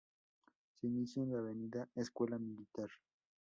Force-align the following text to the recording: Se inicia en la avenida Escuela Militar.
Se 0.73 0.87
inicia 0.87 1.21
en 1.21 1.31
la 1.31 1.37
avenida 1.37 1.87
Escuela 1.93 2.39
Militar. 2.39 2.89